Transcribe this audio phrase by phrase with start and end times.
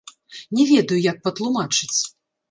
[0.59, 1.99] Не ведаю, як патлумачыць.